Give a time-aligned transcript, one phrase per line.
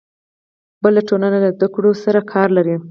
[0.83, 2.75] بله ټولنه له زده کړو سره کار لري.